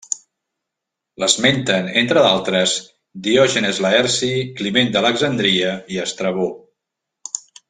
L'esmenten 1.23 1.91
entre 2.01 2.23
d'altres 2.27 2.73
Diògenes 3.27 3.83
Laerci, 3.87 4.33
Climent 4.61 4.91
d'Alexandria 4.97 5.77
i 5.97 6.01
Estrabó. 6.07 6.49